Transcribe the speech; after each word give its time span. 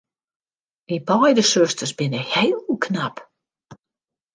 Dy 0.87 0.97
beide 1.09 1.43
susters 1.51 1.93
binne 1.97 2.21
heel 2.33 2.59
knap. 2.83 3.15